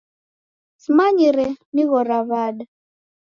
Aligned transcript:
Simanyire 0.81 1.47
nighore 1.73 2.17
w'ada. 2.29 2.65